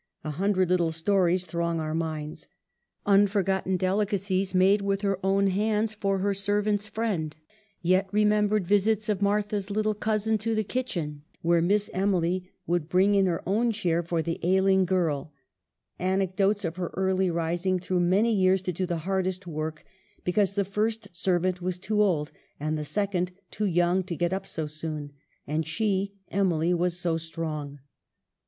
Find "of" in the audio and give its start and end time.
9.09-9.21, 16.65-16.77